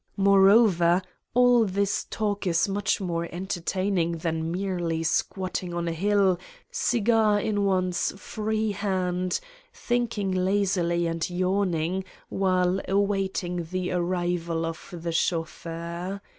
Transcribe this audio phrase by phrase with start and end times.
[0.17, 1.03] Moreover,
[1.35, 6.39] all this talk is much more entertaining than merely squatting on a hill,
[6.71, 9.39] cigar in one's free hand,
[9.71, 16.19] think ing lazily and yawning while awaiting the arrival of the chauffeur.